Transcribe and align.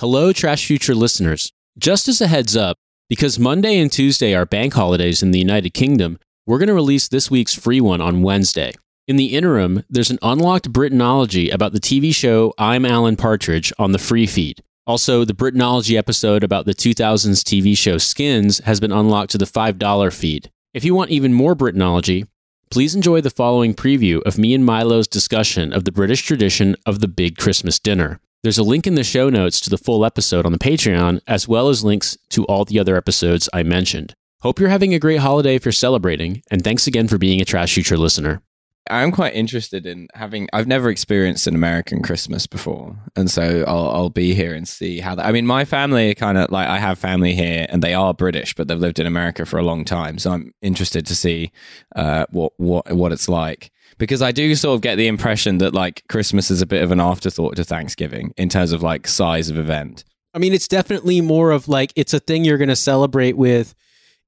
Hello, 0.00 0.32
Trash 0.32 0.64
Future 0.64 0.94
listeners. 0.94 1.52
Just 1.76 2.08
as 2.08 2.22
a 2.22 2.26
heads 2.26 2.56
up, 2.56 2.78
because 3.10 3.38
Monday 3.38 3.78
and 3.78 3.92
Tuesday 3.92 4.34
are 4.34 4.46
bank 4.46 4.72
holidays 4.72 5.22
in 5.22 5.30
the 5.30 5.38
United 5.38 5.74
Kingdom, 5.74 6.18
we're 6.46 6.56
going 6.56 6.68
to 6.68 6.72
release 6.72 7.06
this 7.06 7.30
week's 7.30 7.52
free 7.54 7.82
one 7.82 8.00
on 8.00 8.22
Wednesday. 8.22 8.72
In 9.06 9.16
the 9.16 9.36
interim, 9.36 9.84
there's 9.90 10.10
an 10.10 10.18
unlocked 10.22 10.72
Britanology 10.72 11.52
about 11.52 11.74
the 11.74 11.80
TV 11.80 12.14
show 12.14 12.54
I'm 12.56 12.86
Alan 12.86 13.16
Partridge 13.16 13.74
on 13.78 13.92
the 13.92 13.98
free 13.98 14.26
feed. 14.26 14.62
Also, 14.86 15.26
the 15.26 15.34
Britanology 15.34 15.98
episode 15.98 16.42
about 16.42 16.64
the 16.64 16.74
2000s 16.74 17.42
TV 17.42 17.76
show 17.76 17.98
Skins 17.98 18.60
has 18.60 18.80
been 18.80 18.92
unlocked 18.92 19.32
to 19.32 19.38
the 19.38 19.44
$5 19.44 20.14
feed. 20.14 20.50
If 20.72 20.82
you 20.82 20.94
want 20.94 21.10
even 21.10 21.34
more 21.34 21.54
Britanology, 21.54 22.26
please 22.70 22.94
enjoy 22.94 23.20
the 23.20 23.28
following 23.28 23.74
preview 23.74 24.22
of 24.22 24.38
me 24.38 24.54
and 24.54 24.64
Milo's 24.64 25.06
discussion 25.06 25.74
of 25.74 25.84
the 25.84 25.92
British 25.92 26.22
tradition 26.22 26.74
of 26.86 27.00
the 27.00 27.08
big 27.08 27.36
Christmas 27.36 27.78
dinner. 27.78 28.18
There's 28.42 28.56
a 28.56 28.62
link 28.62 28.86
in 28.86 28.94
the 28.94 29.04
show 29.04 29.28
notes 29.28 29.60
to 29.60 29.68
the 29.68 29.76
full 29.76 30.02
episode 30.02 30.46
on 30.46 30.52
the 30.52 30.58
Patreon, 30.58 31.20
as 31.26 31.46
well 31.46 31.68
as 31.68 31.84
links 31.84 32.16
to 32.30 32.46
all 32.46 32.64
the 32.64 32.78
other 32.78 32.96
episodes 32.96 33.50
I 33.52 33.62
mentioned. 33.62 34.14
Hope 34.40 34.58
you're 34.58 34.70
having 34.70 34.94
a 34.94 34.98
great 34.98 35.18
holiday 35.18 35.56
if 35.56 35.66
you're 35.66 35.72
celebrating, 35.72 36.42
and 36.50 36.64
thanks 36.64 36.86
again 36.86 37.06
for 37.06 37.18
being 37.18 37.42
a 37.42 37.44
Trash 37.44 37.74
Future 37.74 37.98
listener. 37.98 38.40
I'm 38.88 39.12
quite 39.12 39.34
interested 39.34 39.84
in 39.84 40.08
having. 40.14 40.48
I've 40.54 40.66
never 40.66 40.88
experienced 40.88 41.46
an 41.46 41.54
American 41.54 42.00
Christmas 42.00 42.46
before, 42.46 42.96
and 43.14 43.30
so 43.30 43.62
I'll, 43.68 43.90
I'll 43.90 44.10
be 44.10 44.32
here 44.32 44.54
and 44.54 44.66
see 44.66 45.00
how 45.00 45.14
that. 45.16 45.26
I 45.26 45.32
mean, 45.32 45.46
my 45.46 45.66
family 45.66 46.14
kind 46.14 46.38
of 46.38 46.50
like 46.50 46.66
I 46.66 46.78
have 46.78 46.98
family 46.98 47.34
here, 47.34 47.66
and 47.68 47.82
they 47.82 47.92
are 47.92 48.14
British, 48.14 48.54
but 48.54 48.68
they've 48.68 48.78
lived 48.78 48.98
in 48.98 49.06
America 49.06 49.44
for 49.44 49.58
a 49.58 49.62
long 49.62 49.84
time. 49.84 50.18
So 50.18 50.32
I'm 50.32 50.54
interested 50.62 51.04
to 51.06 51.14
see 51.14 51.52
uh, 51.94 52.24
what 52.30 52.54
what 52.56 52.90
what 52.90 53.12
it's 53.12 53.28
like 53.28 53.70
because 54.00 54.22
I 54.22 54.32
do 54.32 54.54
sort 54.56 54.74
of 54.74 54.80
get 54.80 54.96
the 54.96 55.06
impression 55.06 55.58
that 55.58 55.74
like 55.74 56.02
Christmas 56.08 56.50
is 56.50 56.62
a 56.62 56.66
bit 56.66 56.82
of 56.82 56.90
an 56.90 57.00
afterthought 57.00 57.54
to 57.56 57.64
Thanksgiving 57.64 58.32
in 58.36 58.48
terms 58.48 58.72
of 58.72 58.82
like 58.82 59.06
size 59.06 59.50
of 59.50 59.58
event. 59.58 60.04
I 60.32 60.38
mean, 60.38 60.54
it's 60.54 60.66
definitely 60.66 61.20
more 61.20 61.50
of 61.50 61.68
like 61.68 61.92
it's 61.94 62.14
a 62.14 62.18
thing 62.18 62.44
you're 62.44 62.58
going 62.58 62.68
to 62.70 62.76
celebrate 62.76 63.36
with 63.36 63.74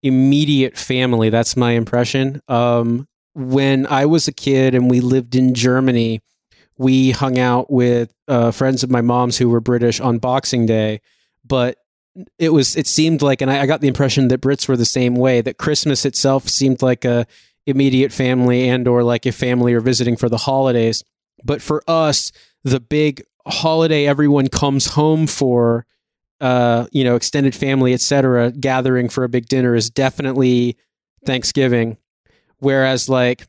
immediate 0.02 0.76
family. 0.76 1.30
That's 1.30 1.56
my 1.56 1.72
impression. 1.72 2.42
Um, 2.48 3.08
when 3.34 3.86
I 3.86 4.04
was 4.06 4.28
a 4.28 4.32
kid 4.32 4.74
and 4.74 4.90
we 4.90 5.00
lived 5.00 5.34
in 5.34 5.54
Germany, 5.54 6.20
we 6.76 7.12
hung 7.12 7.38
out 7.38 7.70
with 7.70 8.12
uh, 8.28 8.50
friends 8.50 8.82
of 8.82 8.90
my 8.90 9.00
mom's 9.00 9.38
who 9.38 9.48
were 9.48 9.60
British 9.60 10.00
on 10.00 10.18
Boxing 10.18 10.66
Day, 10.66 11.00
but 11.46 11.78
it 12.38 12.50
was 12.50 12.76
it 12.76 12.86
seemed 12.86 13.22
like, 13.22 13.40
and 13.40 13.50
I, 13.50 13.62
I 13.62 13.66
got 13.66 13.80
the 13.80 13.88
impression 13.88 14.28
that 14.28 14.42
Brits 14.42 14.68
were 14.68 14.76
the 14.76 14.84
same 14.84 15.14
way. 15.14 15.40
That 15.40 15.56
Christmas 15.56 16.04
itself 16.04 16.46
seemed 16.46 16.82
like 16.82 17.06
a 17.06 17.26
immediate 17.66 18.12
family 18.12 18.68
and 18.68 18.88
or 18.88 19.02
like 19.02 19.26
if 19.26 19.34
family 19.36 19.72
are 19.74 19.80
visiting 19.80 20.16
for 20.16 20.28
the 20.28 20.38
holidays. 20.38 21.02
But 21.44 21.62
for 21.62 21.82
us, 21.88 22.32
the 22.64 22.80
big 22.80 23.22
holiday 23.46 24.06
everyone 24.06 24.48
comes 24.48 24.86
home 24.86 25.26
for, 25.26 25.86
uh, 26.40 26.86
you 26.92 27.04
know, 27.04 27.16
extended 27.16 27.54
family, 27.54 27.92
etc., 27.94 28.50
gathering 28.52 29.08
for 29.08 29.24
a 29.24 29.28
big 29.28 29.46
dinner 29.46 29.74
is 29.74 29.90
definitely 29.90 30.76
Thanksgiving. 31.24 31.96
Whereas, 32.58 33.08
like, 33.08 33.46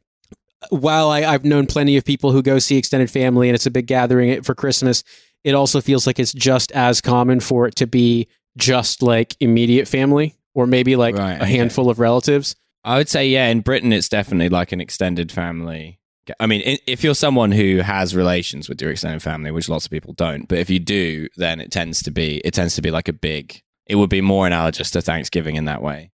while 0.69 1.09
I, 1.09 1.23
I've 1.23 1.43
known 1.45 1.67
plenty 1.67 1.97
of 1.97 2.05
people 2.05 2.31
who 2.31 2.41
go 2.41 2.57
see 2.59 2.77
extended 2.77 3.11
family 3.11 3.49
and 3.49 3.55
it's 3.55 3.65
a 3.65 3.71
big 3.71 3.85
gathering 3.87 4.41
for 4.43 4.55
Christmas, 4.55 5.03
it 5.43 5.53
also 5.53 5.81
feels 5.81 6.07
like 6.07 6.19
it's 6.19 6.33
just 6.33 6.71
as 6.71 7.01
common 7.01 7.39
for 7.39 7.67
it 7.67 7.75
to 7.75 7.87
be 7.87 8.27
just 8.57 9.01
like 9.03 9.35
immediate 9.39 9.87
family 9.87 10.35
or 10.53 10.65
maybe 10.65 10.95
like 10.95 11.15
Right, 11.17 11.33
a 11.33 11.43
okay. 11.43 11.51
handful 11.51 11.89
of 11.89 11.99
relatives. 11.99 12.55
I 12.83 12.97
would 12.97 13.09
say, 13.09 13.27
yeah, 13.27 13.47
in 13.47 13.61
Britain, 13.61 13.93
it's 13.93 14.09
definitely 14.09 14.49
like 14.49 14.71
an 14.71 14.81
extended 14.81 15.31
family. 15.31 15.99
I 16.39 16.47
mean, 16.47 16.61
if 16.87 17.03
you're 17.03 17.15
someone 17.15 17.51
who 17.51 17.79
has 17.79 18.15
relations 18.15 18.69
with 18.69 18.81
your 18.81 18.91
extended 18.91 19.21
family, 19.21 19.51
which 19.51 19.69
lots 19.69 19.85
of 19.85 19.91
people 19.91 20.13
don't, 20.13 20.47
but 20.47 20.57
if 20.57 20.69
you 20.69 20.79
do, 20.79 21.27
then 21.35 21.59
it 21.59 21.71
tends 21.71 22.01
to 22.03 22.11
be 22.11 22.37
it 22.45 22.53
tends 22.53 22.75
to 22.75 22.81
be 22.81 22.91
like 22.91 23.07
a 23.07 23.13
big. 23.13 23.61
It 23.85 23.95
would 23.95 24.09
be 24.09 24.21
more 24.21 24.47
analogous 24.47 24.91
to 24.91 25.01
Thanksgiving 25.01 25.55
in 25.55 25.65
that 25.65 25.81
way. 25.81 26.11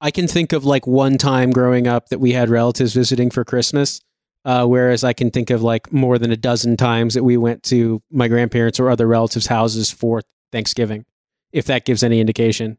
I 0.00 0.10
can 0.10 0.28
think 0.28 0.52
of 0.52 0.64
like 0.66 0.86
one 0.86 1.16
time 1.16 1.50
growing 1.50 1.86
up 1.86 2.08
that 2.10 2.18
we 2.18 2.32
had 2.32 2.50
relatives 2.50 2.92
visiting 2.92 3.30
for 3.30 3.44
Christmas. 3.44 4.00
Uh, 4.44 4.64
whereas 4.64 5.02
I 5.02 5.12
can 5.12 5.32
think 5.32 5.50
of 5.50 5.62
like 5.62 5.92
more 5.92 6.18
than 6.18 6.30
a 6.30 6.36
dozen 6.36 6.76
times 6.76 7.14
that 7.14 7.24
we 7.24 7.36
went 7.36 7.64
to 7.64 8.00
my 8.12 8.28
grandparents 8.28 8.78
or 8.78 8.90
other 8.90 9.06
relatives' 9.06 9.48
houses 9.48 9.90
for 9.90 10.22
Thanksgiving, 10.52 11.04
if 11.50 11.64
that 11.64 11.84
gives 11.84 12.04
any 12.04 12.20
indication. 12.20 12.78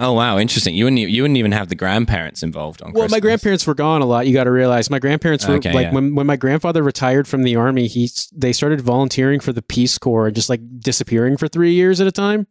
Oh 0.00 0.12
wow, 0.12 0.38
interesting. 0.38 0.74
You 0.76 0.84
wouldn't 0.84 1.00
you 1.00 1.22
wouldn't 1.22 1.38
even 1.38 1.50
have 1.52 1.68
the 1.68 1.74
grandparents 1.74 2.42
involved 2.44 2.82
on. 2.82 2.92
Well, 2.92 3.08
my 3.08 3.18
grandparents 3.18 3.66
were 3.66 3.74
gone 3.74 4.00
a 4.00 4.06
lot. 4.06 4.26
You 4.28 4.32
got 4.32 4.44
to 4.44 4.52
realize 4.52 4.90
my 4.90 5.00
grandparents 5.00 5.46
were 5.46 5.54
Okay, 5.54 5.72
like 5.72 5.86
yeah. 5.86 5.92
when 5.92 6.14
when 6.14 6.26
my 6.26 6.36
grandfather 6.36 6.82
retired 6.84 7.26
from 7.26 7.42
the 7.42 7.56
army, 7.56 7.88
he 7.88 8.08
they 8.32 8.52
started 8.52 8.80
volunteering 8.80 9.40
for 9.40 9.52
the 9.52 9.62
Peace 9.62 9.98
Corps 9.98 10.26
and 10.28 10.36
just 10.36 10.48
like 10.48 10.60
disappearing 10.78 11.36
for 11.36 11.48
three 11.48 11.72
years 11.72 12.00
at 12.00 12.06
a 12.06 12.12
time. 12.12 12.46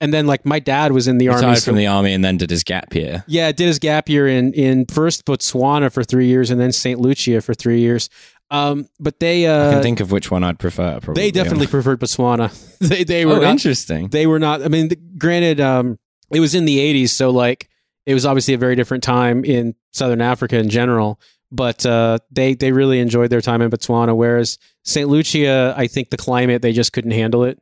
And 0.00 0.12
then 0.12 0.26
like 0.26 0.44
my 0.44 0.58
dad 0.58 0.90
was 0.90 1.06
in 1.06 1.18
the 1.18 1.28
army 1.28 1.42
retired 1.42 1.58
so- 1.58 1.64
from 1.70 1.76
the 1.76 1.86
army 1.86 2.12
and 2.14 2.24
then 2.24 2.36
did 2.36 2.50
his 2.50 2.64
gap 2.64 2.92
year. 2.94 3.22
Yeah, 3.28 3.52
did 3.52 3.66
his 3.68 3.78
gap 3.78 4.08
year 4.08 4.26
in 4.26 4.52
in 4.52 4.86
first 4.86 5.24
Botswana 5.24 5.92
for 5.92 6.02
three 6.02 6.26
years 6.26 6.50
and 6.50 6.60
then 6.60 6.72
Saint 6.72 6.98
Lucia 6.98 7.40
for 7.40 7.54
three 7.54 7.78
years. 7.80 8.08
Um, 8.50 8.88
but 8.98 9.20
they 9.20 9.46
uh, 9.46 9.68
I 9.68 9.72
can 9.74 9.82
think 9.82 10.00
of 10.00 10.10
which 10.10 10.32
one 10.32 10.42
I'd 10.42 10.58
prefer. 10.58 10.98
Probably 11.00 11.22
they 11.22 11.30
definitely 11.30 11.68
preferred 11.68 12.00
Botswana. 12.00 12.50
they 12.80 13.04
they 13.04 13.24
were 13.24 13.34
Oh, 13.36 13.40
not, 13.40 13.50
interesting. 13.52 14.08
they 14.08 14.26
were 14.26 14.40
not. 14.40 14.62
I 14.64 14.68
mean, 14.68 14.88
th- 14.88 15.00
granted, 15.16 15.60
um, 15.60 15.98
it 16.32 16.40
was 16.40 16.54
in 16.54 16.64
the 16.64 16.78
'80s, 16.78 17.10
so 17.10 17.30
like 17.30 17.68
it 18.06 18.14
was 18.14 18.26
obviously 18.26 18.54
a 18.54 18.58
very 18.58 18.76
different 18.76 19.02
time 19.02 19.44
in 19.44 19.74
Southern 19.92 20.20
Africa 20.20 20.58
in 20.58 20.68
general. 20.68 21.20
But 21.50 21.84
uh, 21.84 22.18
they 22.30 22.54
they 22.54 22.72
really 22.72 22.98
enjoyed 22.98 23.30
their 23.30 23.42
time 23.42 23.60
in 23.60 23.70
Botswana. 23.70 24.16
Whereas 24.16 24.58
Saint 24.84 25.08
Lucia, 25.08 25.74
I 25.76 25.86
think 25.86 26.10
the 26.10 26.16
climate 26.16 26.62
they 26.62 26.72
just 26.72 26.92
couldn't 26.92 27.10
handle 27.10 27.44
it. 27.44 27.60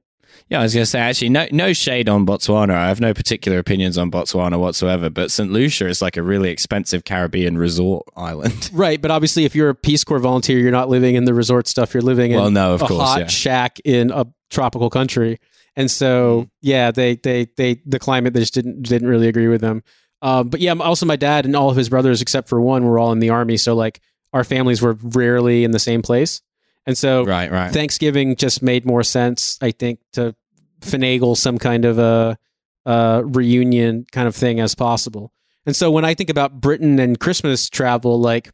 Yeah, 0.48 0.60
I 0.60 0.62
was 0.64 0.74
going 0.74 0.82
to 0.82 0.90
say 0.90 0.98
actually, 0.98 1.28
no, 1.28 1.46
no 1.52 1.72
shade 1.72 2.08
on 2.08 2.26
Botswana. 2.26 2.72
I 2.74 2.88
have 2.88 3.00
no 3.00 3.14
particular 3.14 3.58
opinions 3.58 3.96
on 3.96 4.10
Botswana 4.10 4.58
whatsoever. 4.58 5.08
But 5.08 5.30
St. 5.30 5.50
Lucia 5.52 5.86
is 5.86 6.02
like 6.02 6.16
a 6.16 6.22
really 6.22 6.50
expensive 6.50 7.04
Caribbean 7.04 7.56
resort 7.56 8.06
island. 8.16 8.70
Right, 8.80 9.00
but 9.02 9.10
obviously, 9.10 9.44
if 9.44 9.54
you're 9.54 9.68
a 9.68 9.74
Peace 9.74 10.04
Corps 10.04 10.18
volunteer, 10.20 10.58
you're 10.58 10.70
not 10.72 10.88
living 10.88 11.14
in 11.14 11.24
the 11.24 11.34
resort 11.34 11.66
stuff. 11.68 11.92
You're 11.92 12.02
living 12.02 12.30
in 12.32 12.38
Well, 12.38 12.50
no, 12.50 12.74
of 12.74 12.82
a 12.82 12.86
course, 12.86 13.02
hot 13.02 13.20
yeah. 13.20 13.26
shack 13.26 13.78
in 13.84 14.10
a 14.10 14.26
tropical 14.48 14.90
country, 14.90 15.38
and 15.76 15.90
so 15.90 16.48
yeah, 16.60 16.90
they 16.90 17.16
they 17.16 17.46
they 17.56 17.80
the 17.86 17.98
climate 17.98 18.34
they 18.34 18.40
just 18.40 18.54
didn't 18.54 18.82
didn't 18.82 19.08
really 19.08 19.28
agree 19.28 19.48
with 19.48 19.60
them. 19.60 19.82
Um, 20.22 20.48
but 20.48 20.60
yeah, 20.60 20.74
also 20.74 21.06
my 21.06 21.16
dad 21.16 21.46
and 21.46 21.56
all 21.56 21.70
of 21.70 21.76
his 21.76 21.88
brothers, 21.88 22.20
except 22.20 22.48
for 22.48 22.60
one, 22.60 22.84
were 22.84 22.98
all 22.98 23.12
in 23.12 23.20
the 23.20 23.30
army. 23.30 23.56
So 23.56 23.74
like 23.74 24.00
our 24.32 24.44
families 24.44 24.82
were 24.82 24.96
rarely 25.00 25.64
in 25.64 25.70
the 25.70 25.78
same 25.78 26.02
place, 26.02 26.42
and 26.86 26.96
so 26.96 27.24
Right, 27.24 27.50
right. 27.50 27.72
Thanksgiving 27.72 28.36
just 28.36 28.62
made 28.62 28.84
more 28.84 29.02
sense, 29.02 29.58
I 29.60 29.70
think, 29.70 30.00
to 30.12 30.34
finagle 30.80 31.36
some 31.36 31.58
kind 31.58 31.84
of 31.84 31.98
a, 31.98 32.38
a 32.86 33.22
reunion 33.24 34.06
kind 34.12 34.26
of 34.28 34.34
thing 34.34 34.60
as 34.60 34.74
possible. 34.74 35.32
And 35.66 35.76
so 35.76 35.90
when 35.90 36.04
I 36.04 36.14
think 36.14 36.30
about 36.30 36.60
Britain 36.60 36.98
and 36.98 37.20
Christmas 37.20 37.68
travel, 37.68 38.18
like 38.20 38.50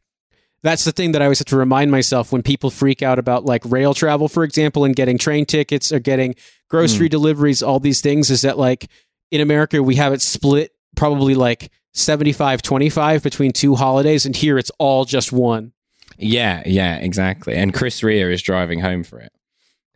that's 0.63 0.85
the 0.85 0.93
thing 0.93 1.13
that 1.13 1.23
I 1.23 1.27
always 1.27 1.39
have 1.39 1.47
to 1.47 1.57
remind 1.57 1.91
myself 1.91 2.33
when 2.33 2.43
people 2.43 2.71
freak 2.71 3.03
out 3.03 3.19
about 3.19 3.45
like 3.45 3.63
rail 3.65 3.95
travel, 3.95 4.29
for 4.29 4.43
example, 4.43 4.85
and 4.85 4.97
getting 4.97 5.17
train 5.17 5.47
tickets 5.47 5.93
or 5.93 6.01
getting 6.01 6.35
grocery 6.69 7.09
deliveries, 7.09 7.63
all 7.63 7.81
these 7.81 8.01
things 8.01 8.31
is 8.31 8.43
that 8.43 8.59
like 8.59 8.89
in 9.31 9.41
America, 9.41 9.83
we 9.83 9.97
have 9.97 10.13
it 10.13 10.23
split 10.23 10.73
probably 10.97 11.35
like 11.35 11.71
75 11.95 12.63
25 12.63 13.23
between 13.23 13.53
two 13.53 13.75
holidays. 13.75 14.27
And 14.27 14.37
here 14.37 14.59
it's 14.59 14.71
all 14.79 15.05
just 15.05 15.33
one. 15.33 15.73
Yeah, 16.19 16.63
yeah, 16.67 16.97
exactly. 16.97 17.55
And 17.55 17.75
Chris 17.75 18.03
Rea 18.03 18.33
is 18.33 18.43
driving 18.43 18.81
home 18.81 19.05
for 19.05 19.19
it. 19.19 19.33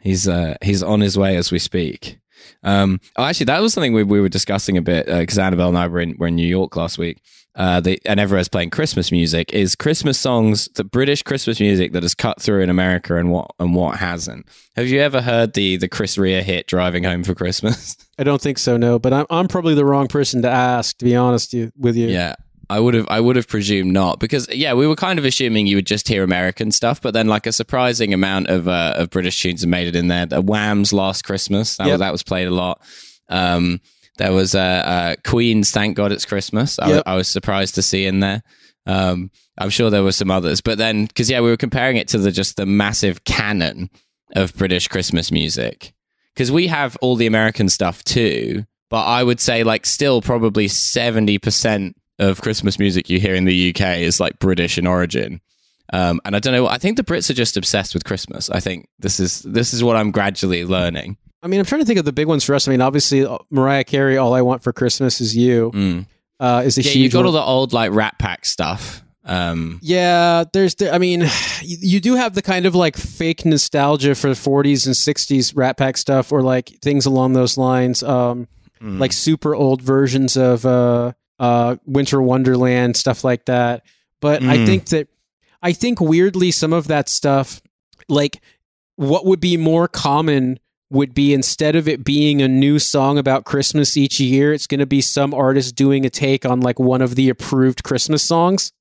He's 0.01 0.27
uh 0.27 0.57
he's 0.63 0.83
on 0.83 1.01
his 1.01 1.19
way 1.19 1.37
as 1.37 1.53
we 1.53 1.59
speak. 1.59 2.19
Um, 2.63 3.01
oh, 3.17 3.25
actually, 3.25 3.47
that 3.47 3.61
was 3.61 3.75
something 3.75 3.93
we, 3.93 4.03
we 4.03 4.21
were 4.21 4.29
discussing 4.29 4.77
a 4.77 4.83
bit 4.83 5.07
because 5.07 5.39
Annabelle 5.39 5.69
and 5.69 5.79
I 5.79 5.87
were 5.89 6.01
in 6.01 6.17
were 6.19 6.29
in 6.29 6.37
New 6.37 6.47
York 6.47 6.77
last 6.77 6.99
week. 6.99 7.21
Uh, 7.57 7.81
the, 7.81 8.01
and 8.07 8.21
everyone's 8.21 8.49
playing 8.49 8.71
Christmas 8.71 9.11
music. 9.11 9.53
Is 9.53 9.75
Christmas 9.75 10.19
songs 10.19 10.69
the 10.77 10.85
British 10.85 11.23
Christmas 11.25 11.59
music 11.59 11.93
that 11.93 12.05
has 12.05 12.15
cut 12.15 12.41
through 12.41 12.63
in 12.63 12.71
America 12.71 13.17
and 13.17 13.31
what 13.33 13.51
and 13.59 13.75
what 13.75 13.99
hasn't? 13.99 14.47
Have 14.77 14.87
you 14.87 15.01
ever 15.01 15.21
heard 15.21 15.55
the 15.55 15.77
the 15.77 15.89
Chris 15.89 16.17
Rea 16.17 16.43
hit 16.43 16.69
"Driving 16.69 17.03
Home 17.05 17.25
for 17.25 17.35
Christmas"? 17.35 17.97
I 18.19 18.23
don't 18.25 18.41
think 18.41 18.59
so, 18.59 18.77
no. 18.77 18.99
But 19.01 19.13
I'm, 19.13 19.27
I'm 19.31 19.49
probably 19.49 19.75
the 19.75 19.85
wrong 19.85 20.07
person 20.07 20.43
to 20.43 20.49
ask, 20.49 20.97
to 20.99 21.05
be 21.05 21.17
honest 21.17 21.53
you- 21.53 21.73
with 21.77 21.97
you. 21.97 22.07
Yeah. 22.09 22.37
I 22.69 22.79
would 22.79 22.95
have 22.95 23.07
I 23.11 23.19
would 23.21 23.35
have 23.35 23.49
presumed 23.49 23.93
not 23.93 24.21
because 24.21 24.49
yeah 24.55 24.75
we 24.75 24.87
were 24.87 24.95
kind 24.95 25.19
of 25.19 25.25
assuming 25.25 25.67
you 25.67 25.75
would 25.77 25.89
just 25.89 26.07
hear 26.07 26.23
American 26.23 26.71
stuff 26.71 27.01
but 27.03 27.15
then 27.15 27.27
like 27.27 27.45
a 27.49 27.53
surprising 27.53 28.15
amount 28.15 28.47
of 28.47 28.69
uh, 28.69 28.95
of 28.97 29.11
British 29.11 29.43
tunes 29.43 29.63
have 29.63 29.69
made 29.69 29.89
it 29.89 29.97
in 29.97 30.07
there 30.07 30.25
the 30.25 30.41
Wham's 30.41 30.93
Last 30.93 31.23
Christmas 31.23 31.77
that 31.79 31.87
Yep. 31.89 31.95
was, 31.95 31.99
that 31.99 32.13
was 32.13 32.23
played 32.23 32.47
a 32.47 32.53
lot 32.53 32.81
um 33.29 33.81
there 34.21 34.33
was 34.33 34.55
uh, 34.55 34.59
uh 34.61 35.17
Queen's 35.29 35.71
Thank 35.73 35.97
God 35.97 36.13
It's 36.13 36.25
Christmas 36.25 36.79
I, 36.79 36.87
was- 36.87 36.97
Yep. 36.97 37.03
I 37.07 37.17
was 37.17 37.29
surprised 37.29 37.75
to 37.75 37.83
see 37.83 38.07
in 38.07 38.21
there 38.21 38.43
um 38.87 39.31
I'm 39.59 39.71
sure 39.71 39.91
there 39.91 40.05
were 40.05 40.13
some 40.13 40.31
others 40.31 40.61
but 40.61 40.79
then 40.79 41.07
because 41.07 41.29
yeah 41.29 41.41
we 41.41 41.51
were 41.51 41.57
comparing 41.57 41.97
it 41.97 42.09
to 42.09 42.19
the 42.19 42.31
just 42.31 42.57
the 42.57 42.67
massive 42.67 43.25
canon 43.25 43.91
of 44.37 44.55
British 44.55 44.89
Christmas 44.89 45.33
music 45.33 45.93
because 46.35 46.53
we 46.53 46.69
have 46.69 46.97
all 47.01 47.17
the 47.17 47.27
American 47.27 47.69
stuff 47.69 48.05
too 48.05 48.65
but 48.91 49.05
I 49.05 49.23
would 49.23 49.41
say 49.41 49.63
like 49.65 49.87
still 49.87 50.21
probably 50.21 50.67
70% 50.67 51.95
of 52.19 52.41
Christmas 52.43 52.79
music 52.79 53.09
you 53.09 53.21
hear 53.21 53.35
in 53.35 53.45
the 53.45 53.71
UK 53.71 53.99
is 53.99 54.21
like 54.21 54.39
British 54.41 54.77
in 54.79 54.87
origin. 54.87 55.41
Um, 55.93 56.21
and 56.25 56.37
I 56.37 56.39
don't 56.41 56.53
know. 56.53 56.67
I 56.67 56.79
think 56.79 56.97
the 56.97 57.05
Brits 57.05 57.31
are 57.31 57.35
just 57.35 57.57
obsessed 57.57 57.95
with 57.95 58.05
Christmas. 58.05 58.51
I 58.51 58.61
think 58.61 58.89
this 58.99 59.19
is 59.19 59.41
this 59.43 59.73
is 59.73 59.83
what 59.83 59.97
I'm 59.97 60.11
gradually 60.11 60.65
learning. 60.65 61.17
I 61.43 61.47
mean, 61.49 61.61
I'm 61.61 61.67
trying 61.67 61.81
to 61.81 61.87
think 61.87 61.99
of 61.99 62.05
the 62.05 62.13
big 62.13 62.27
ones 62.27 62.45
for 62.45 62.55
us. 62.55 62.69
I 62.69 62.71
mean, 62.71 62.81
obviously 62.81 63.25
uh, 63.25 63.39
Mariah 63.51 63.85
Carey, 63.85 64.17
"All 64.19 64.35
I 64.35 64.43
Want 64.43 64.63
for 64.63 64.73
Christmas 64.73 65.21
Is 65.21 65.37
You" 65.37 65.71
Mm. 65.75 66.07
uh, 66.39 66.63
is 66.65 66.77
a 66.79 66.83
Yeah, 66.83 66.93
you 66.93 67.09
got 67.09 67.19
one. 67.21 67.27
all 67.27 67.33
the 67.33 67.43
old 67.43 67.73
like 67.73 67.93
Rat 67.93 68.19
Pack 68.19 68.45
stuff. 68.45 69.03
Um, 69.25 69.79
Yeah, 69.83 70.45
there's. 70.53 70.75
The, 70.77 70.93
I 70.93 70.99
mean, 70.99 71.21
you, 71.63 71.77
you 71.81 72.01
do 72.01 72.15
have 72.17 72.35
the 72.35 72.43
kind 72.43 72.67
of 72.67 72.75
like 72.75 72.97
fake 72.97 73.45
nostalgia 73.45 74.15
for 74.15 74.29
the 74.29 74.35
40s 74.35 74.87
and 74.87 74.95
60s 74.95 75.57
Rat 75.57 75.77
Pack 75.77 75.97
stuff, 75.97 76.33
or 76.33 76.43
like 76.43 76.69
things 76.83 77.07
along 77.07 77.33
those 77.35 77.57
lines. 77.57 78.03
Um, 78.03 78.49
mm. 78.83 78.99
like 78.99 79.13
super 79.13 79.55
old 79.55 79.81
versions 79.83 80.37
of 80.37 80.67
uh, 80.67 81.13
uh, 81.39 81.77
Winter 81.87 82.21
Wonderland 82.21 82.97
stuff 82.97 83.25
like 83.25 83.47
that. 83.47 83.83
But 84.21 84.43
I 84.43 84.59
Mm. 84.59 84.67
think 84.67 84.85
that 84.87 85.09
I 85.63 85.73
think 85.73 86.01
weirdly 86.01 86.51
some 86.51 86.73
of 86.75 86.89
that 86.89 87.09
stuff, 87.09 87.63
like 88.09 88.41
what 88.97 89.25
would 89.27 89.41
be 89.41 89.57
more 89.57 89.89
common 89.89 90.59
would 90.91 91.15
be 91.15 91.33
instead 91.33 91.77
of 91.77 91.87
it 91.89 92.05
being 92.05 92.43
a 92.43 92.49
new 92.49 92.79
song 92.79 93.17
about 93.17 93.45
Christmas 93.45 93.97
each 93.97 94.19
year, 94.19 94.53
it's 94.53 94.67
going 94.67 94.81
to 94.81 94.87
be 94.87 95.01
some 95.01 95.33
artist 95.33 95.77
doing 95.77 96.05
a 96.05 96.11
take 96.11 96.45
on 96.45 96.61
like 96.61 96.79
one 96.81 97.01
of 97.01 97.15
the 97.15 97.29
approved 97.29 97.85
Christmas 97.85 98.23
songs. 98.23 98.73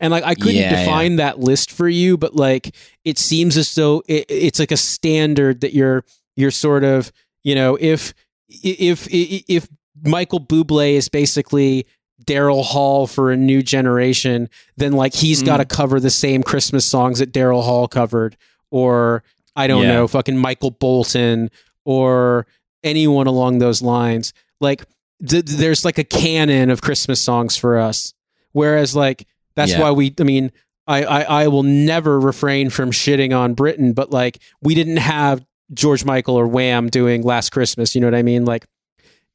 And 0.00 0.10
like 0.10 0.24
I 0.24 0.34
couldn't 0.34 0.54
Yeah, 0.54 0.72
yeah. 0.72 0.84
define 0.84 1.16
that 1.16 1.38
list 1.40 1.70
for 1.72 1.88
you, 1.88 2.16
but 2.16 2.34
like 2.36 2.74
it 3.04 3.18
seems 3.18 3.56
as 3.56 3.74
though 3.74 4.02
it, 4.06 4.24
it's 4.28 4.58
like 4.58 4.70
a 4.70 4.76
standard 4.76 5.60
that 5.60 5.74
you're 5.74 6.04
you're 6.36 6.50
sort 6.50 6.84
of 6.84 7.12
you 7.42 7.54
know 7.54 7.76
if 7.80 8.14
if 8.48 9.06
if, 9.12 9.44
if 9.48 9.68
Michael 10.02 10.40
Bublé 10.40 10.92
is 10.94 11.08
basically 11.08 11.86
Daryl 12.24 12.64
Hall 12.64 13.06
for 13.06 13.30
a 13.30 13.36
new 13.36 13.62
generation, 13.62 14.48
then 14.76 14.92
like 14.92 15.14
he's 15.14 15.42
Mm. 15.42 15.46
got 15.46 15.56
to 15.58 15.64
cover 15.66 16.00
the 16.00 16.10
same 16.10 16.42
Christmas 16.42 16.86
songs 16.86 17.18
that 17.18 17.32
Daryl 17.32 17.62
Hall 17.62 17.86
covered, 17.88 18.36
or 18.70 19.22
I 19.56 19.66
don't 19.66 19.82
Yeah. 19.84 19.94
know, 19.94 20.08
fucking 20.08 20.36
Michael 20.36 20.70
Bolton, 20.70 21.50
or 21.84 22.46
anyone 22.84 23.26
along 23.26 23.58
those 23.58 23.82
lines. 23.82 24.32
Like 24.60 24.84
th- 25.26 25.44
there's 25.46 25.84
like 25.84 25.98
a 25.98 26.04
canon 26.04 26.70
of 26.70 26.82
Christmas 26.82 27.20
songs 27.20 27.56
for 27.56 27.78
us, 27.78 28.12
whereas 28.52 28.94
like 28.94 29.26
that's 29.54 29.72
Yeah. 29.72 29.80
why 29.80 29.90
we. 29.92 30.14
I 30.20 30.22
mean, 30.24 30.52
I, 30.86 31.04
I 31.04 31.22
I 31.44 31.48
will 31.48 31.62
never 31.62 32.20
refrain 32.20 32.70
from 32.70 32.90
shitting 32.90 33.36
on 33.36 33.54
Britain, 33.54 33.92
but 33.92 34.10
like 34.12 34.38
we 34.62 34.74
didn't 34.74 34.98
have 34.98 35.44
George 35.74 36.04
Michael 36.04 36.36
or 36.36 36.46
Wham 36.46 36.88
doing 36.90 37.22
Last 37.22 37.50
Christmas. 37.50 37.94
You 37.94 38.00
know 38.02 38.06
what 38.08 38.14
I 38.14 38.22
mean? 38.22 38.44
Like 38.44 38.66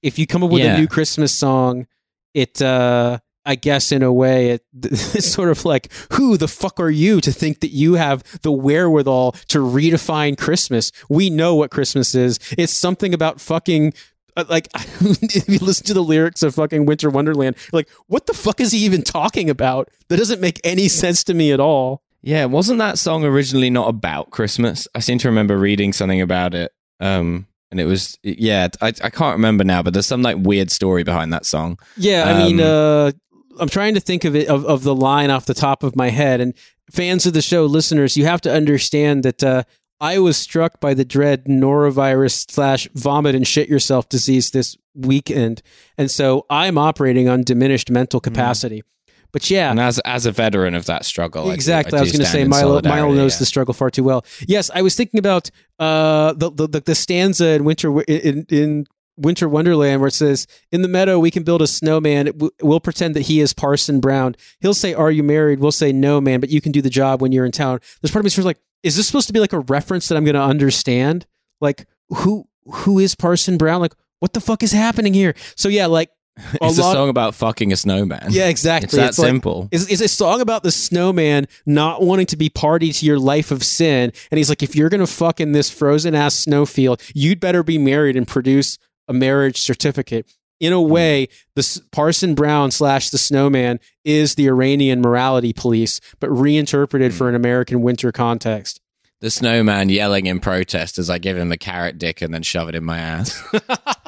if 0.02 0.18
you 0.20 0.26
come 0.28 0.44
up 0.44 0.52
with 0.52 0.64
Yeah. 0.64 0.76
a 0.76 0.80
new 0.80 0.88
Christmas 0.88 1.34
song, 1.34 1.88
it 2.34 2.62
uh 2.62 3.20
I 3.46 3.56
guess 3.56 3.92
in 3.92 4.04
a 4.04 4.14
way 4.14 4.52
it 4.52 4.66
it's 4.84 5.28
sort 5.28 5.50
of 5.50 5.66
like 5.66 5.92
who 6.14 6.38
the 6.38 6.48
fuck 6.48 6.80
are 6.80 6.90
you 6.90 7.22
to 7.22 7.32
think 7.32 7.62
that 7.62 7.72
you 7.72 7.96
have 7.96 8.24
the 8.42 8.52
wherewithal 8.52 9.34
to 9.50 9.60
redefine 9.60 10.38
Christmas? 10.38 10.92
We 11.10 11.30
know 11.30 11.56
what 11.56 11.72
Christmas 11.72 12.14
is. 12.16 12.40
It's 12.58 12.74
something 12.74 13.14
about 13.14 13.42
fucking 13.42 13.94
uh, 14.38 14.46
like 14.48 14.68
if 14.76 15.50
you 15.50 15.60
listen 15.60 15.86
to 15.88 15.94
the 15.94 16.04
lyrics 16.04 16.44
of 16.44 16.56
fucking 16.56 16.86
Winter 16.86 17.10
Wonderland, 17.10 17.56
like 17.72 17.90
what 18.08 18.28
the 18.28 18.34
fuck 18.34 18.60
is 18.62 18.72
he 18.72 18.80
even 18.80 19.02
talking 19.02 19.50
about? 19.50 19.90
That 20.10 20.18
doesn't 20.18 20.40
make 20.42 20.62
any 20.64 20.88
sense 20.88 21.24
to 21.26 21.34
me 21.34 21.52
at 21.52 21.60
all. 21.60 22.04
Yeah, 22.22 22.46
wasn't 22.46 22.78
that 22.80 23.00
song 23.00 23.24
originally 23.24 23.72
not 23.72 23.90
about 23.90 24.30
Christmas? 24.30 24.88
I 24.94 25.00
seem 25.00 25.18
to 25.18 25.28
remember 25.28 25.58
reading 25.58 25.92
something 25.92 26.22
about 26.22 26.54
it. 26.54 26.72
Um, 27.00 27.48
and 27.72 27.80
it 27.80 27.86
was 27.86 28.18
yeah, 28.22 28.68
I 28.82 28.88
I 28.88 29.10
can't 29.10 29.34
remember 29.36 29.64
now, 29.64 29.82
but 29.82 29.94
there's 29.94 30.06
some 30.06 30.22
like 30.22 30.38
weird 30.40 30.70
story 30.70 31.04
behind 31.04 31.34
that 31.34 31.46
song. 31.46 31.80
Yeah, 31.98 32.26
I 32.26 32.38
mean, 32.38 32.60
Um, 32.60 32.66
uh, 32.68 33.12
I'm 33.60 33.70
trying 33.70 33.94
to 33.94 34.00
think 34.00 34.24
of 34.24 34.36
it 34.36 34.48
of, 34.48 34.66
of 34.66 34.84
the 34.84 34.96
line 34.96 35.30
off 35.30 35.46
the 35.46 35.54
top 35.54 35.84
of 35.84 35.96
my 35.96 36.10
head. 36.10 36.42
And 36.42 36.54
fans 36.92 37.26
of 37.26 37.34
the 37.34 37.42
show, 37.42 37.66
listeners, 37.66 38.18
you 38.18 38.26
have 38.26 38.42
to 38.42 38.52
understand 38.52 39.24
that 39.24 39.44
uh, 39.44 39.64
I 40.00 40.20
was 40.20 40.38
struck 40.38 40.80
by 40.80 40.94
the 40.94 41.06
dread 41.06 41.46
norovirus 41.46 42.52
slash 42.52 42.88
vomit 42.96 43.36
and 43.36 43.48
shit 43.48 43.70
yourself 43.70 44.10
disease 44.10 44.52
this 44.52 44.76
weekend, 44.96 45.62
and 45.98 46.10
so 46.10 46.46
I'm 46.50 46.78
operating 46.78 47.30
on 47.30 47.44
diminished 47.44 47.92
mental 47.92 48.20
capacity. 48.20 48.84
But 49.32 49.50
yeah, 49.50 49.72
And 49.72 49.80
as 49.80 50.00
as 50.00 50.26
a 50.26 50.32
veteran 50.32 50.76
of 50.76 50.86
that 50.88 51.06
struggle, 51.06 51.46
I 51.46 51.48
do- 51.50 51.52
exactly. 51.54 51.98
I, 51.98 52.02
was 52.02 52.12
going 52.12 52.22
to 52.22 52.26
say 52.26 52.44
Milo. 52.44 52.82
Milo 52.82 53.14
knows 53.14 53.36
yeah. 53.36 53.40
the 53.40 53.46
struggle 53.46 53.74
far 53.74 53.90
too 53.90 54.04
well. 54.04 54.26
Yes, 54.46 54.70
I 54.74 54.82
was 54.82 54.96
thinking 54.96 55.20
about 55.20 55.50
uh, 55.80 56.34
the, 56.34 56.52
the 56.52 56.68
the 56.68 56.80
the 56.82 56.96
stanza 56.96 57.52
in 57.52 57.64
Winter 57.64 58.02
in, 58.02 58.46
in 58.50 58.86
Winter 59.18 59.48
Wonderland 59.50 60.02
where 60.02 60.08
it 60.08 60.14
says, 60.14 60.48
"In 60.72 60.82
the 60.82 60.88
meadow 60.88 61.20
we 61.20 61.32
can 61.32 61.44
build 61.44 61.62
a 61.62 61.68
snowman. 61.68 62.32
We'll 62.62 62.80
pretend 62.80 63.16
that 63.16 63.24
he 63.24 63.40
is 63.42 63.54
Parson 63.54 64.00
Brown. 64.00 64.36
He'll 64.60 64.74
say, 64.74 64.94
"Are 64.94 65.12
you 65.12 65.24
married?" 65.24 65.60
We'll 65.60 65.72
say, 65.72 65.92
"No, 65.92 66.20
man, 66.22 66.40
but 66.40 66.50
you 66.50 66.62
can 66.62 66.72
do 66.72 66.82
the 66.82 66.90
job 66.90 67.22
when 67.22 67.32
you're 67.32 67.46
in 67.46 67.52
town." 67.52 67.80
There's 68.02 68.12
part 68.12 68.22
of 68.22 68.24
me 68.26 68.30
sort 68.30 68.40
of 68.44 68.46
like, 68.46 68.60
is 68.84 68.96
this 68.96 69.06
supposed 69.08 69.28
to 69.28 69.34
be 69.34 69.40
like 69.40 69.54
a 69.54 69.60
reference 69.60 70.08
that 70.08 70.16
I'm 70.18 70.24
going 70.24 70.36
to 70.36 70.42
understand? 70.42 71.26
Like 71.60 71.86
who 72.10 72.48
who 72.66 73.00
is 73.00 73.16
Parson 73.16 73.58
Brown? 73.58 73.82
Like 73.82 73.94
what 74.20 74.34
the 74.34 74.42
fuck 74.42 74.64
is 74.64 74.72
happening 74.72 75.14
here? 75.14 75.36
So 75.56 75.68
yeah, 75.70 75.86
like 75.88 76.10
a 76.62 76.66
It's 76.68 76.78
a 76.80 76.82
song 76.84 77.10
about 77.10 77.36
fucking 77.36 77.74
a 77.74 77.76
snowman. 77.76 78.28
yeah, 78.30 78.48
exactly. 78.48 78.86
It's 78.86 78.96
that 78.96 79.10
It's 79.10 79.20
like- 79.20 79.28
simple. 79.28 79.68
is, 79.72 79.88
is 79.90 80.00
a 80.02 80.08
song 80.08 80.40
about 80.42 80.64
the 80.64 80.72
snowman 80.72 81.46
not 81.66 82.02
wanting 82.02 82.26
to 82.28 82.38
be 82.38 82.50
party 82.50 82.94
to 82.94 83.06
your 83.06 83.20
life 83.20 83.52
of 83.52 83.64
sin. 83.64 84.14
And 84.32 84.38
he's 84.38 84.48
like, 84.48 84.64
if 84.64 84.76
you're 84.76 84.88
going 84.90 85.02
to 85.02 85.08
fuck 85.08 85.40
in 85.42 85.52
this 85.52 85.70
frozen 85.70 86.16
ass 86.16 86.36
snowfield, 86.36 87.02
you'd 87.14 87.40
better 87.42 87.64
be 87.64 87.78
married 87.78 88.16
and 88.16 88.26
produce 88.28 88.78
a 89.12 89.14
marriage 89.14 89.60
certificate. 89.62 90.26
In 90.60 90.74
a 90.74 90.82
way, 90.82 91.28
the 91.56 91.82
Parson 91.92 92.36
Brown 92.36 92.70
slash 92.72 93.10
the 93.10 93.18
snowman 93.18 93.80
is 94.06 94.36
the 94.36 94.48
Iranian 94.48 95.02
morality 95.02 95.54
police, 95.54 96.00
but 96.20 96.30
reinterpreted 96.30 97.14
for 97.14 97.28
an 97.28 97.36
American 97.36 97.82
winter 97.82 98.12
context. 98.12 98.80
the 99.22 99.30
snowman 99.32 99.90
yelling 99.90 100.26
in 100.28 100.40
protest 100.40 100.98
as 100.98 101.10
I 101.10 101.18
give 101.20 101.38
him 101.38 101.52
a 101.52 101.58
carrot 101.58 101.98
dick 101.98 102.22
and 102.22 102.34
then 102.34 102.44
shove 102.44 102.70
it 102.70 102.76
in 102.76 102.84
my 102.84 102.98
ass. 103.00 103.42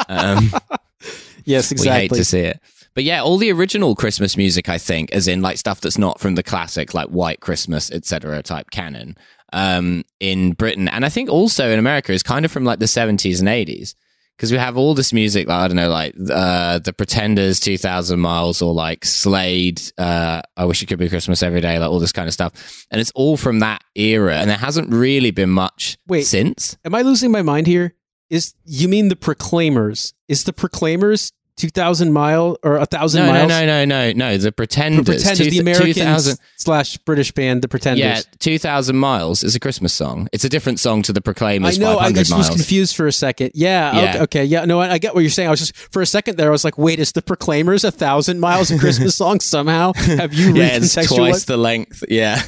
um, 0.10 0.52
Yes, 1.46 1.72
We 1.72 1.88
hate 1.90 2.12
to 2.12 2.24
see 2.26 2.40
it. 2.40 2.62
But 2.94 3.04
yeah, 3.04 3.22
all 3.22 3.38
the 3.38 3.52
original 3.52 3.96
Christmas 3.96 4.38
music, 4.38 4.70
I 4.70 4.78
think, 4.78 5.12
as 5.12 5.28
in 5.28 5.42
like 5.42 5.58
stuff 5.58 5.82
that's 5.82 5.98
not 5.98 6.20
from 6.20 6.36
the 6.36 6.44
classic, 6.44 6.94
like 6.94 7.10
White 7.10 7.42
Christmas, 7.42 7.92
etc. 7.92 8.42
type 8.44 8.70
canon, 8.72 9.18
um, 9.52 10.04
in 10.20 10.54
Britain, 10.54 10.88
and 10.88 11.04
I 11.04 11.10
think 11.10 11.30
also 11.30 11.70
in 11.70 11.80
America, 11.80 12.14
is 12.14 12.24
kind 12.24 12.46
of 12.46 12.52
from 12.52 12.64
like 12.64 12.80
the 12.80 12.88
seventies 12.88 13.40
and 13.40 13.50
eighties. 13.50 13.96
Because 14.38 14.52
we 14.52 14.58
have 14.58 14.78
all 14.78 14.94
this 14.94 15.14
music, 15.14 15.48
like 15.48 15.58
I 15.58 15.68
don't 15.68 15.78
know, 15.78 15.90
like 15.90 16.16
uh, 16.30 16.80
the 16.80 16.92
Pretenders, 16.92 17.60
Two 17.60 17.78
Thousand 17.78 18.20
Miles, 18.20 18.62
or 18.62 18.74
like 18.74 19.06
Slade, 19.06 19.82
uh, 19.98 20.42
I 20.58 20.66
Wish 20.66 20.82
It 20.82 20.88
Could 20.88 21.00
Be 21.00 21.08
Christmas 21.08 21.44
Every 21.44 21.62
Day, 21.62 21.78
like 21.80 21.90
all 21.90 22.00
this 22.00 22.12
kind 22.12 22.28
of 22.28 22.34
stuff, 22.34 22.86
and 22.90 23.00
it's 23.00 23.12
all 23.16 23.38
from 23.38 23.60
that 23.60 23.84
era, 23.96 24.38
and 24.38 24.50
there 24.50 24.58
hasn't 24.58 24.92
really 24.92 25.32
been 25.32 25.52
much 25.52 25.98
Wait. 26.08 26.24
since. 26.24 26.78
Am 26.84 26.96
I 26.96 27.04
losing 27.04 27.32
my 27.32 27.42
mind 27.42 27.68
here? 27.68 27.96
Is 28.30 28.56
you 28.66 28.88
mean 28.88 29.10
the 29.10 29.16
Proclaimers? 29.16 30.14
Is 30.28 30.46
the 30.46 30.54
Proclaimers 30.54 31.32
two 31.56 31.70
thousand 31.70 32.12
mile 32.14 32.58
or 32.64 32.78
a 32.78 32.86
thousand 32.86 33.22
No, 33.22 33.28
no, 33.28 33.34
miles? 33.34 33.50
no, 33.50 33.66
no, 33.66 33.86
no, 33.86 34.12
no. 34.14 34.38
The 34.38 34.44
The 34.46 34.52
Pretenders, 34.52 35.06
Pretenders, 35.06 35.38
two- 35.38 35.50
the 35.52 35.60
American 35.60 36.36
slash 36.58 36.98
British 36.98 37.32
band, 37.32 37.62
the 37.62 37.68
Pretenders. 37.68 38.00
Yeah, 38.04 38.22
2000 38.40 38.96
Miles 38.98 39.44
is 39.44 39.56
a 39.56 39.60
Christmas 39.60 39.94
song. 39.94 40.28
It's 40.32 40.44
a 40.44 40.50
different 40.50 40.80
song 40.80 41.02
to 41.04 41.14
the 41.14 41.22
Proclaimers 41.22 41.78
I 41.78 41.82
know. 41.82 41.92
I 42.00 42.04
500 42.14 42.20
just 42.20 42.38
was 42.38 42.50
confused 42.50 42.96
for 42.96 43.08
a 43.08 43.12
second. 43.12 43.52
Yeah. 43.54 43.96
Yeah. 43.96 44.10
Okay, 44.10 44.20
okay. 44.22 44.46
Yeah. 44.46 44.66
No, 44.66 44.80
I, 44.80 44.94
I 44.94 44.98
get 44.98 45.14
what 45.14 45.22
you're 45.22 45.30
saying. 45.30 45.48
I 45.48 45.52
was 45.52 45.60
just 45.60 45.76
for 45.76 46.02
a 46.02 46.06
second 46.06 46.38
there. 46.38 46.48
I 46.48 46.52
was 46.52 46.64
like, 46.64 46.78
wait, 46.78 47.00
is 47.00 47.12
the 47.12 47.22
Proclaimers 47.22 47.84
a 47.84 47.92
thousand 47.92 48.40
miles 48.40 48.72
of 48.72 48.80
Christmas 48.80 49.16
song 49.24 49.40
somehow? 49.40 49.94
Have 49.94 50.34
you 50.34 50.54
yeah, 50.56 50.78
it's 50.78 50.94
twice 51.08 51.46
the 51.46 51.58
length. 51.58 52.04
Yeah. 52.10 52.42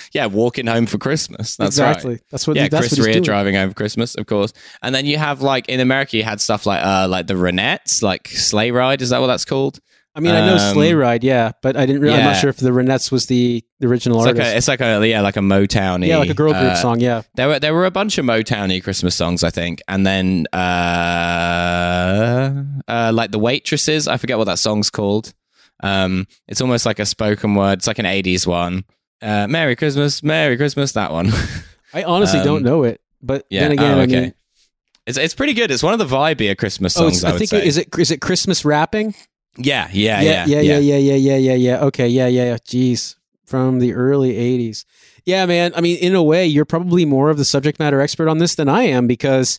yeah, 0.12 0.26
walking 0.26 0.66
home 0.66 0.86
for 0.86 0.98
Christmas. 0.98 1.56
That's 1.56 1.76
exactly. 1.78 2.12
right. 2.12 2.20
That's 2.30 2.46
what. 2.46 2.56
yeah, 2.56 2.68
that's 2.68 2.88
Chris 2.88 2.98
what 2.98 3.06
Rea 3.06 3.20
driving 3.20 3.54
home 3.54 3.70
for 3.70 3.74
Christmas, 3.74 4.14
of 4.14 4.26
course. 4.26 4.52
And 4.82 4.94
then 4.94 5.06
you 5.06 5.18
have 5.18 5.42
like 5.42 5.68
in 5.68 5.80
America, 5.80 6.16
you 6.16 6.24
had 6.24 6.40
stuff 6.40 6.66
like 6.66 6.84
uh 6.84 7.06
like 7.08 7.26
the 7.26 7.34
Ronettes, 7.34 8.02
like 8.02 8.28
Sleigh 8.50 8.70
Ride. 8.70 9.02
Is 9.02 9.10
that 9.10 9.20
what 9.20 9.26
that's 9.28 9.44
called? 9.44 9.80
I 10.12 10.18
mean, 10.18 10.34
I 10.34 10.44
know 10.44 10.54
Um, 10.54 10.72
Sleigh 10.74 10.92
Ride. 10.94 11.22
Yeah, 11.22 11.52
but 11.62 11.76
I 11.76 11.86
didn't. 11.86 12.02
Really, 12.02 12.18
I'm 12.18 12.24
not 12.24 12.36
sure 12.36 12.50
if 12.50 12.56
the 12.56 12.70
Ronettes 12.70 13.12
was 13.12 13.26
the, 13.26 13.64
the 13.78 13.86
original 13.86 14.18
It's 14.18 14.26
like 14.26 14.34
artist. 14.36 14.54
a, 14.54 14.56
it's 14.58 14.68
like 14.68 14.80
a 14.80 15.06
yeah, 15.08 15.20
like 15.20 15.36
a 15.36 15.40
Motown. 15.40 16.04
yeah, 16.04 16.18
like 16.18 16.30
a 16.30 16.34
girl 16.34 16.52
group 16.52 16.76
song. 16.76 16.98
Yeah. 16.98 17.22
There 17.36 17.46
were 17.46 17.60
there 17.60 17.72
were 17.72 17.86
a 17.86 17.92
bunch 17.92 18.18
of 18.18 18.24
Motowny 18.24 18.82
Christmas 18.82 19.14
songs, 19.14 19.44
I 19.44 19.50
think, 19.50 19.80
and 19.86 20.04
then 20.04 20.46
uh, 20.52 22.52
uh, 22.88 23.12
like 23.14 23.30
the 23.30 23.38
waitresses. 23.38 24.08
I 24.08 24.16
forget 24.16 24.38
what 24.38 24.44
that 24.44 24.58
song's 24.58 24.90
called. 24.90 25.32
Um, 25.82 26.26
it's 26.48 26.60
almost 26.60 26.86
like 26.86 26.98
a 26.98 27.06
spoken 27.06 27.54
word. 27.54 27.78
It's 27.78 27.86
like 27.86 27.98
an 27.98 28.04
'80s 28.06 28.46
one. 28.46 28.84
Uh, 29.22 29.46
Merry 29.46 29.76
Christmas, 29.76 30.22
Merry 30.22 30.56
Christmas. 30.56 30.92
That 30.92 31.12
one. 31.12 31.30
I 31.94 32.02
honestly 32.04 32.40
Um, 32.40 32.44
don't 32.44 32.62
know 32.62 32.84
it, 32.84 33.00
but 33.22 33.46
yeah. 33.50 33.62
then 33.62 33.72
again, 33.72 33.94
oh, 33.94 34.00
I 34.00 34.04
okay. 34.04 34.20
mean, 34.20 34.34
it's 35.06 35.18
it's 35.18 35.34
pretty 35.34 35.54
good. 35.54 35.70
It's 35.70 35.82
one 35.82 35.92
of 35.92 35.98
the 35.98 36.06
vibier 36.06 36.56
Christmas 36.56 36.96
oh, 36.96 37.02
songs. 37.02 37.16
it's, 37.16 37.24
I, 37.24 37.34
I 37.34 37.38
think 37.38 37.50
say. 37.50 37.66
is 37.66 37.76
it 37.76 37.88
is 37.98 38.10
it 38.10 38.20
Christmas 38.20 38.64
wrapping? 38.64 39.14
yeah, 39.56 39.88
yeah, 39.92 40.20
yeah, 40.20 40.46
yeah, 40.46 40.60
yeah, 40.60 40.78
yeah, 40.78 40.96
yeah, 40.96 41.14
yeah, 41.14 41.36
yeah, 41.36 41.54
yeah. 41.54 41.84
Okay, 41.86 42.08
yeah, 42.08 42.26
yeah, 42.26 42.44
yeah. 42.44 42.56
Jeez, 42.58 43.16
from 43.44 43.78
the 43.78 43.94
early 43.94 44.34
'80s. 44.34 44.84
Yeah, 45.24 45.46
man. 45.46 45.72
I 45.74 45.80
mean, 45.80 45.98
in 45.98 46.14
a 46.14 46.22
way, 46.22 46.46
you're 46.46 46.64
probably 46.64 47.04
more 47.04 47.30
of 47.30 47.36
the 47.36 47.44
subject 47.44 47.78
matter 47.78 48.00
expert 48.00 48.28
on 48.28 48.38
this 48.38 48.54
than 48.54 48.68
I 48.68 48.84
am 48.84 49.06
because 49.06 49.58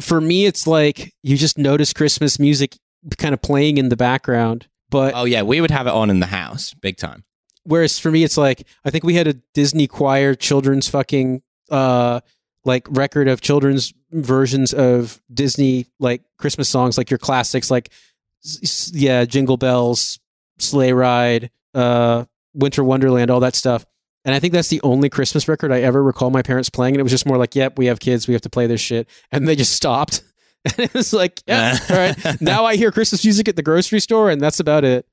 for 0.00 0.20
me, 0.20 0.46
it's 0.46 0.66
like 0.66 1.12
you 1.22 1.36
just 1.36 1.58
notice 1.58 1.92
Christmas 1.92 2.38
music 2.38 2.76
kind 3.18 3.34
of 3.34 3.42
playing 3.42 3.78
in 3.78 3.88
the 3.88 3.96
background. 3.96 4.68
But 4.90 5.14
Oh 5.14 5.24
yeah, 5.24 5.42
we 5.42 5.60
would 5.60 5.70
have 5.70 5.86
it 5.86 5.92
on 5.92 6.10
in 6.10 6.20
the 6.20 6.26
house, 6.26 6.74
big 6.74 6.96
time. 6.96 7.24
whereas 7.64 7.98
for 7.98 8.10
me, 8.10 8.24
it's 8.24 8.36
like 8.36 8.66
I 8.84 8.90
think 8.90 9.04
we 9.04 9.14
had 9.14 9.26
a 9.26 9.34
Disney 9.54 9.86
choir 9.86 10.34
children's 10.34 10.88
fucking 10.88 11.42
uh 11.70 12.20
like 12.64 12.86
record 12.90 13.28
of 13.28 13.40
children's 13.40 13.92
versions 14.10 14.72
of 14.72 15.20
Disney 15.32 15.86
like 15.98 16.22
Christmas 16.38 16.68
songs, 16.68 16.96
like 16.98 17.10
your 17.10 17.18
classics, 17.18 17.70
like 17.70 17.90
yeah, 18.92 19.24
Jingle 19.24 19.56
Bells, 19.56 20.18
Sleigh 20.58 20.92
Ride, 20.92 21.50
uh, 21.74 22.24
Winter 22.54 22.84
Wonderland, 22.84 23.30
all 23.30 23.40
that 23.40 23.54
stuff. 23.54 23.84
And 24.24 24.34
I 24.34 24.40
think 24.40 24.52
that's 24.52 24.68
the 24.68 24.80
only 24.82 25.08
Christmas 25.08 25.46
record 25.46 25.70
I 25.70 25.82
ever 25.82 26.02
recall 26.02 26.30
my 26.30 26.42
parents 26.42 26.68
playing. 26.68 26.94
And 26.94 27.00
it 27.00 27.04
was 27.04 27.12
just 27.12 27.26
more 27.26 27.36
like, 27.36 27.54
yep, 27.54 27.78
we 27.78 27.86
have 27.86 28.00
kids, 28.00 28.26
we 28.26 28.34
have 28.34 28.42
to 28.42 28.50
play 28.50 28.66
this 28.66 28.80
shit. 28.80 29.08
And 29.30 29.46
they 29.46 29.56
just 29.56 29.72
stopped. 29.72 30.22
And 30.66 30.80
it 30.80 30.94
was 30.94 31.12
like, 31.12 31.44
yeah, 31.46 31.78
all 31.88 31.96
right. 31.96 32.40
Now 32.40 32.64
I 32.64 32.74
hear 32.74 32.90
Christmas 32.90 33.24
music 33.24 33.46
at 33.46 33.54
the 33.54 33.62
grocery 33.62 34.00
store, 34.00 34.30
and 34.30 34.40
that's 34.40 34.58
about 34.58 34.82
it. 34.82 35.06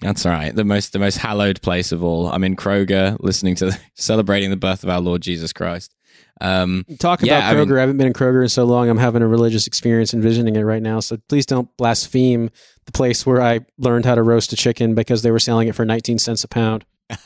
That's 0.00 0.24
right. 0.24 0.54
The 0.54 0.64
most 0.64 0.94
the 0.94 0.98
most 0.98 1.18
hallowed 1.18 1.60
place 1.60 1.92
of 1.92 2.02
all. 2.02 2.28
I'm 2.28 2.42
in 2.42 2.56
Kroger, 2.56 3.18
listening 3.20 3.54
to 3.56 3.78
celebrating 3.94 4.48
the 4.48 4.56
birth 4.56 4.82
of 4.82 4.88
our 4.88 5.00
Lord 5.00 5.20
Jesus 5.20 5.52
Christ. 5.52 5.94
Um, 6.40 6.84
Talk 6.98 7.22
Yeah, 7.22 7.38
about 7.38 7.50
I 7.50 7.54
Kroger. 7.54 7.68
mean- 7.68 7.76
I 7.76 7.80
haven't 7.80 7.96
been 7.98 8.06
in 8.08 8.12
Kroger 8.12 8.42
in 8.42 8.48
so 8.48 8.64
long. 8.64 8.88
I'm 8.88 8.98
having 8.98 9.22
a 9.22 9.28
religious 9.28 9.66
experience 9.66 10.12
envisioning 10.12 10.56
it 10.56 10.62
right 10.62 10.82
now. 10.82 11.00
So 11.00 11.16
please 11.28 11.46
don't 11.46 11.68
blaspheme 11.76 12.50
the 12.86 12.92
place 12.92 13.24
where 13.24 13.40
I 13.40 13.60
learned 13.78 14.04
how 14.04 14.14
to 14.14 14.22
roast 14.22 14.52
a 14.52 14.56
chicken 14.56 14.94
because 14.94 15.22
they 15.22 15.30
were 15.30 15.38
selling 15.38 15.68
it 15.68 15.74
for 15.74 15.84
19 15.84 16.18
cents 16.18 16.42
a 16.44 16.48
pound. 16.48 16.84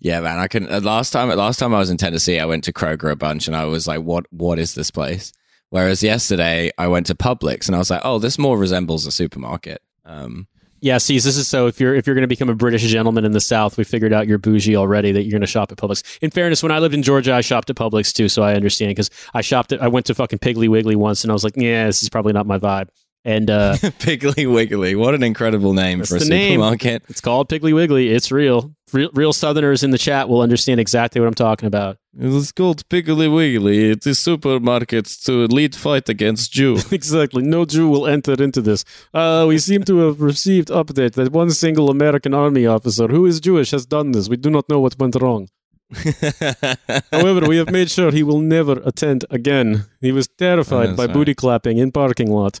yeah, 0.00 0.20
man. 0.20 0.38
I 0.38 0.46
couldn't. 0.48 0.70
uh, 0.72 0.80
Last 0.80 1.10
time, 1.10 1.28
last 1.30 1.58
time 1.58 1.74
I 1.74 1.78
was 1.78 1.90
in 1.90 1.96
Tennessee, 1.96 2.38
I 2.38 2.44
went 2.46 2.64
to 2.64 2.72
Kroger 2.72 3.10
a 3.10 3.16
bunch, 3.16 3.46
and 3.46 3.56
I 3.56 3.64
was 3.64 3.86
like, 3.86 4.00
"What? 4.02 4.26
What 4.30 4.58
is 4.58 4.74
this 4.74 4.90
place?" 4.90 5.32
Whereas 5.70 6.02
yesterday, 6.02 6.70
I 6.76 6.88
went 6.88 7.06
to 7.06 7.14
Publix, 7.14 7.66
and 7.66 7.74
I 7.74 7.78
was 7.78 7.90
like, 7.90 8.02
"Oh, 8.04 8.18
this 8.18 8.38
more 8.38 8.58
resembles 8.58 9.06
a 9.06 9.12
supermarket." 9.12 9.80
Um, 10.04 10.46
Yeah, 10.82 10.98
see, 10.98 11.14
this 11.14 11.36
is 11.36 11.46
so 11.46 11.68
if 11.68 11.78
you're 11.78 11.94
if 11.94 12.08
you're 12.08 12.14
going 12.16 12.24
to 12.24 12.28
become 12.28 12.48
a 12.48 12.56
British 12.56 12.82
gentleman 12.82 13.24
in 13.24 13.30
the 13.30 13.40
South, 13.40 13.78
we 13.78 13.84
figured 13.84 14.12
out 14.12 14.26
you're 14.26 14.36
bougie 14.36 14.74
already 14.74 15.12
that 15.12 15.22
you're 15.22 15.30
going 15.30 15.40
to 15.40 15.46
shop 15.46 15.70
at 15.70 15.78
Publix. 15.78 16.02
In 16.20 16.28
fairness, 16.28 16.60
when 16.60 16.72
I 16.72 16.80
lived 16.80 16.92
in 16.92 17.04
Georgia, 17.04 17.32
I 17.34 17.40
shopped 17.40 17.70
at 17.70 17.76
Publix 17.76 18.12
too, 18.12 18.28
so 18.28 18.42
I 18.42 18.54
understand 18.54 18.90
because 18.90 19.08
I 19.32 19.42
shopped 19.42 19.70
at 19.70 19.80
I 19.80 19.86
went 19.86 20.06
to 20.06 20.14
fucking 20.16 20.40
Piggly 20.40 20.68
Wiggly 20.68 20.96
once, 20.96 21.22
and 21.22 21.30
I 21.30 21.34
was 21.34 21.44
like, 21.44 21.56
yeah, 21.56 21.86
this 21.86 22.02
is 22.02 22.08
probably 22.08 22.32
not 22.32 22.48
my 22.48 22.58
vibe. 22.58 22.88
And 23.24 23.50
uh, 23.50 23.74
Piggly 24.00 24.52
Wiggly. 24.52 24.96
What 24.96 25.14
an 25.14 25.22
incredible 25.22 25.74
name 25.74 26.02
for 26.02 26.16
a 26.16 26.18
the 26.18 26.24
name. 26.24 26.60
supermarket. 26.60 27.04
it's 27.08 27.20
called 27.20 27.48
Piggly 27.48 27.72
Wiggly. 27.72 28.10
It's 28.10 28.32
real. 28.32 28.74
real. 28.92 29.10
Real 29.14 29.32
Southerners 29.32 29.84
in 29.84 29.92
the 29.92 29.98
chat 29.98 30.28
will 30.28 30.40
understand 30.40 30.80
exactly 30.80 31.20
what 31.20 31.28
I'm 31.28 31.34
talking 31.34 31.68
about. 31.68 31.98
It's 32.18 32.50
called 32.50 32.86
Piggly 32.88 33.32
Wiggly. 33.32 33.90
It 33.90 34.04
is 34.04 34.18
a 34.18 34.20
supermarket 34.20 35.06
to 35.24 35.46
lead 35.46 35.76
fight 35.76 36.08
against 36.08 36.52
Jew. 36.52 36.78
exactly. 36.90 37.42
No 37.42 37.64
Jew 37.64 37.88
will 37.88 38.06
enter 38.08 38.34
into 38.42 38.60
this. 38.60 38.84
Uh, 39.14 39.44
we 39.48 39.58
seem 39.58 39.84
to 39.84 39.98
have 39.98 40.20
received 40.20 40.68
update 40.68 41.12
that 41.12 41.30
one 41.32 41.50
single 41.50 41.90
American 41.90 42.34
army 42.34 42.66
officer 42.66 43.06
who 43.06 43.24
is 43.24 43.40
Jewish 43.40 43.70
has 43.70 43.86
done 43.86 44.12
this. 44.12 44.28
We 44.28 44.36
do 44.36 44.50
not 44.50 44.68
know 44.68 44.80
what 44.80 44.98
went 44.98 45.14
wrong. 45.14 45.48
However, 47.12 47.46
we 47.46 47.58
have 47.58 47.70
made 47.70 47.90
sure 47.90 48.10
he 48.10 48.22
will 48.22 48.40
never 48.40 48.80
attend 48.84 49.24
again. 49.30 49.84
He 50.00 50.10
was 50.10 50.26
terrified 50.26 50.90
That's 50.90 50.96
by 50.96 51.06
booty 51.06 51.34
clapping 51.34 51.78
in 51.78 51.92
parking 51.92 52.30
lot. 52.30 52.60